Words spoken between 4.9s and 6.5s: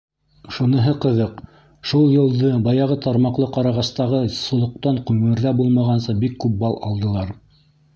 ғүмерҙә булмағанса бик